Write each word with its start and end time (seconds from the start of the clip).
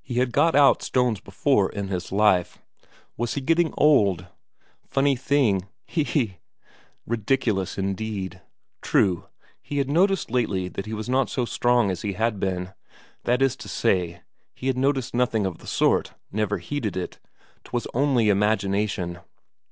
He 0.00 0.20
had 0.20 0.30
got 0.32 0.54
out 0.54 0.82
stones 0.84 1.18
before 1.18 1.68
in 1.68 1.88
his 1.88 2.12
life. 2.12 2.58
Was 3.16 3.34
he 3.34 3.40
getting 3.40 3.74
old? 3.76 4.28
Funny 4.86 5.16
thing, 5.16 5.66
he 5.84 6.04
he 6.04 6.20
he! 6.20 6.36
Ridiculous, 7.08 7.76
indeed. 7.76 8.40
True, 8.82 9.26
he 9.60 9.78
had 9.78 9.90
noticed 9.90 10.30
lately 10.30 10.68
that 10.68 10.86
he 10.86 10.94
was 10.94 11.08
not 11.08 11.28
so 11.28 11.44
strong 11.44 11.90
as 11.90 12.02
he 12.02 12.12
had 12.12 12.38
been 12.38 12.72
that 13.24 13.42
is 13.42 13.56
to 13.56 13.68
say, 13.68 14.22
he 14.54 14.68
had 14.68 14.78
noticed 14.78 15.12
nothing 15.12 15.44
of 15.44 15.58
the 15.58 15.66
sort, 15.66 16.14
never 16.30 16.58
heeded 16.58 16.96
it; 16.96 17.18
'twas 17.64 17.88
only 17.92 18.28
imagination. 18.28 19.18